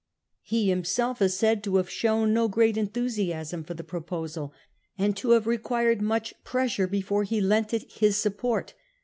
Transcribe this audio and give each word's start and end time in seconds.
He 0.41 0.67
himself 0.67 1.21
is 1.21 1.37
said 1.37 1.63
to 1.63 1.75
have 1.75 1.87
shown 1.87 2.33
no 2.33 2.47
great 2.47 2.75
enthusiasm 2.75 3.63
for 3.63 3.75
the 3.75 3.83
pro 3.83 4.01
posal, 4.01 4.49
and 4.97 5.15
to 5.17 5.29
have 5.33 5.45
required 5.45 6.01
much 6.01 6.33
pressure 6.43 6.87
before 6.87 7.21
he 7.23 7.39
lent 7.39 7.71
it 7.71 7.85
his 7.91 8.17
support. 8.17 8.73